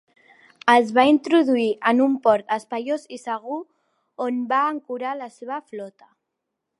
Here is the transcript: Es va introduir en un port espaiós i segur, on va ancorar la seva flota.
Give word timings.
Es 0.71 0.87
va 0.97 1.03
introduir 1.09 1.65
en 1.91 1.99
un 2.05 2.15
port 2.23 2.55
espaiós 2.57 3.05
i 3.17 3.21
segur, 3.25 3.57
on 4.29 4.43
va 4.55 4.63
ancorar 4.71 5.13
la 5.21 5.29
seva 5.37 5.61
flota. 5.71 6.11